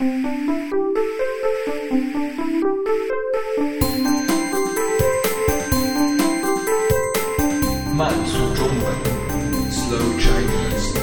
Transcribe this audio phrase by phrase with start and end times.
[0.00, 0.06] 慢
[8.24, 8.86] 速中文
[9.72, 10.94] ，Slow Chinese。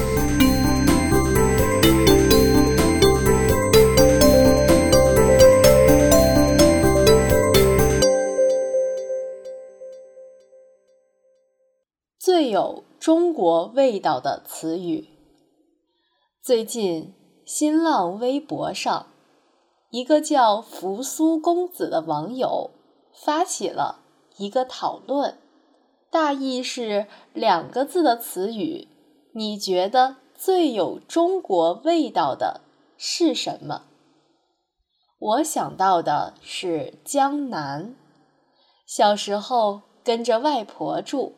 [12.18, 15.10] 最有中国味道的词语。
[16.42, 17.14] 最近，
[17.46, 19.06] 新浪微博上，
[19.92, 22.72] 一个叫“扶苏公子”的网友
[23.14, 24.00] 发起了
[24.38, 25.38] 一个讨论，
[26.10, 28.88] 大意是两个字的词语，
[29.34, 32.62] 你觉得最有中国味道的
[32.98, 33.84] 是什么？
[35.20, 37.96] 我想到的是江南。
[38.88, 41.36] 小时候跟着外婆住。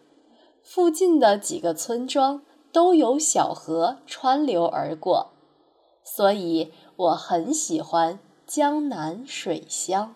[0.63, 2.41] 附近的几个村庄
[2.73, 5.31] 都有小河穿流而过，
[6.15, 10.15] 所以我很喜欢江南水乡。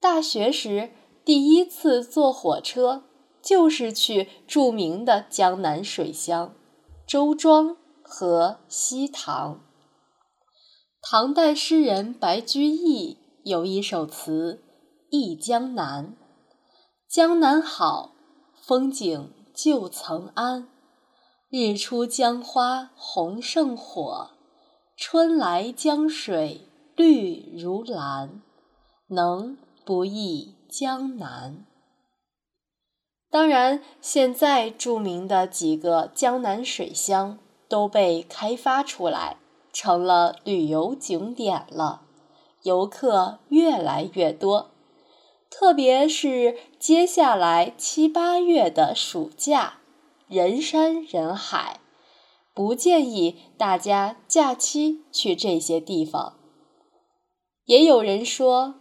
[0.00, 0.90] 大学时
[1.24, 3.04] 第一次坐火车，
[3.40, 6.54] 就是去著名的江南水乡
[7.06, 9.60] 周庄和西塘。
[11.00, 14.62] 唐代诗人白居易有一首词
[15.10, 16.06] 《忆江南》，
[17.08, 18.10] 江南好。
[18.64, 20.66] 风景旧曾谙，
[21.50, 24.30] 日出江花红胜火，
[25.04, 26.60] 春来江水
[26.94, 28.40] 绿如蓝，
[29.08, 31.66] 能不忆江南？
[33.28, 39.38] 当然，现在著名的几个江南水乡都被开发出来，
[39.72, 42.02] 成了旅游景点了，
[42.62, 44.70] 游客越来越多。
[45.50, 49.80] 特别是接下来七八月的暑假，
[50.28, 51.80] 人山人海，
[52.54, 56.38] 不建议大家假期去这些地方。
[57.64, 58.74] 也有人说，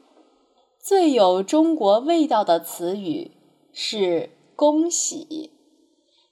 [0.80, 3.32] 最有中国味道的词语
[3.74, 5.52] 是“恭喜”，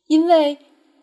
[0.07, 0.57] 因为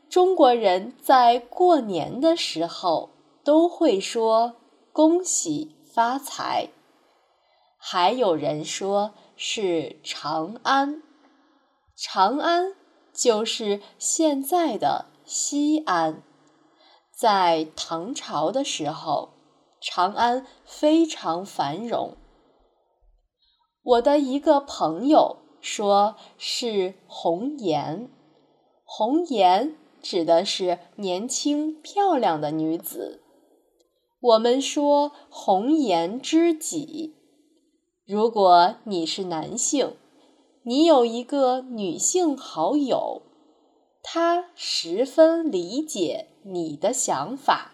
[0.09, 3.11] 中国人在过年的时候
[3.45, 4.57] 都会说
[4.93, 6.69] “恭喜发财”。
[7.79, 9.13] 还有人说。
[9.39, 11.03] 是长安，
[11.95, 12.73] 长安
[13.13, 16.23] 就是现在的西安。
[17.13, 19.31] 在唐朝的时候，
[19.81, 22.17] 长安非常繁荣。
[23.83, 28.09] 我的一个朋友说是红颜，
[28.85, 33.23] 红颜指的是年轻漂亮的女子。
[34.21, 37.17] 我们说红颜知己。
[38.07, 39.97] 如果你是男性，
[40.63, 43.23] 你有一个女性好友，
[44.09, 47.73] 他十分理解你的想法，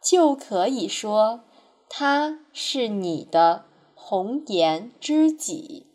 [0.00, 1.40] 就可以说
[1.88, 3.64] 他是你的
[3.96, 5.88] 红颜知己。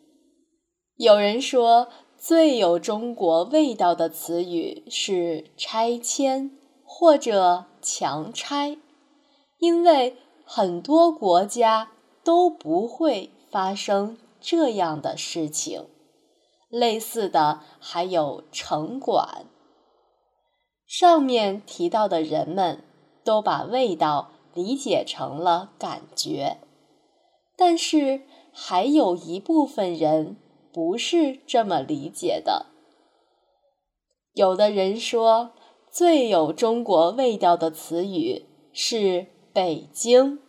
[0.96, 1.88] 有人说，
[2.18, 6.50] 最有中国味道的词语是拆迁
[6.84, 8.76] 或者强拆，
[9.58, 11.92] 因为很多国家
[12.22, 13.30] 都不会。
[13.54, 15.86] 发生这样的事情，
[16.68, 19.46] 类似的还有城管。
[20.86, 22.84] 上面提到的人们
[23.24, 26.58] 都把味道理解成了感觉，
[27.56, 28.22] 但是
[28.52, 30.36] 还有一部分人
[30.72, 32.66] 不是这么理解的。
[34.32, 35.52] 有的人说，
[35.90, 40.40] 最有中国味道的词语是北京。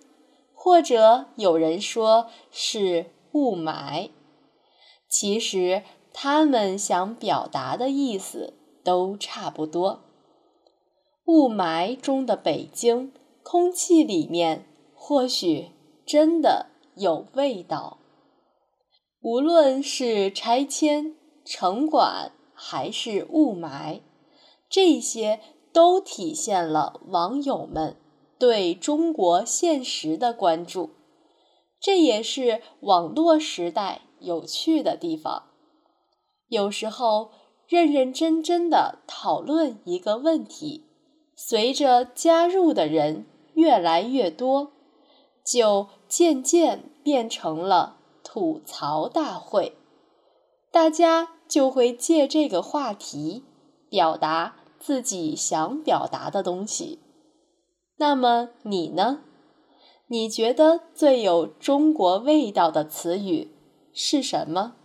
[0.57, 4.09] 或者有人说是雾霾，
[5.07, 10.04] 其实他们想表达的意思都差不多。
[11.25, 15.71] 雾霾中的北京，空气里面或许
[16.05, 17.97] 真的有味道。
[19.21, 24.01] 无论是拆迁、城管还是雾霾，
[24.69, 25.39] 这些
[25.73, 27.97] 都体现了网友们。
[28.37, 30.91] 对中国现实的关注，
[31.79, 35.43] 这也是网络时代有趣的地方。
[36.49, 37.31] 有时候
[37.65, 40.83] 认认真真的讨论一个问题，
[41.35, 44.71] 随着加入的人越来越多，
[45.45, 49.77] 就渐渐变成了吐槽大会。
[50.71, 53.43] 大家就会借这个话题
[53.89, 56.99] 表达自己想表达的东西。
[57.97, 59.21] 那么你呢？
[60.07, 63.55] 你觉得最有中国味道的词语
[63.93, 64.75] 是什么？